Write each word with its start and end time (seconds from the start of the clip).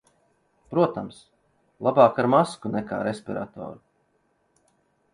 Protams, 0.71 1.19
labāk 1.89 2.21
ar 2.23 2.31
masku 2.37 2.75
nekā 2.79 3.03
respiratoru. 3.13 3.83